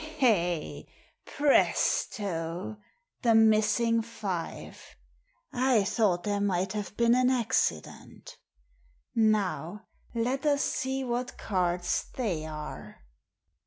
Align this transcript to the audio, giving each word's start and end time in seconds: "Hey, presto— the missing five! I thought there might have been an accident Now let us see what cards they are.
"Hey, 0.17 0.87
presto— 1.25 2.77
the 3.21 3.35
missing 3.35 4.01
five! 4.01 4.81
I 5.53 5.83
thought 5.83 6.23
there 6.23 6.41
might 6.41 6.73
have 6.73 6.97
been 6.97 7.13
an 7.13 7.29
accident 7.29 8.35
Now 9.13 9.85
let 10.15 10.43
us 10.47 10.63
see 10.63 11.03
what 11.03 11.37
cards 11.37 12.05
they 12.15 12.47
are. 12.47 13.03